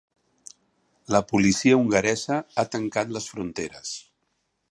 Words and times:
La 1.15 1.19
policia 1.31 1.77
hongaresa 1.81 2.39
ha 2.63 2.67
tancat 2.77 3.13
les 3.19 3.31
fronteres 3.35 3.95